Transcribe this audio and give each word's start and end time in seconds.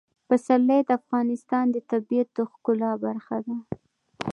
پسرلی 0.27 0.79
د 0.85 0.89
افغانستان 0.99 1.65
د 1.71 1.77
طبیعت 1.91 2.27
د 2.37 2.37
ښکلا 2.51 2.91
برخه 3.05 3.37
ده. 3.45 3.57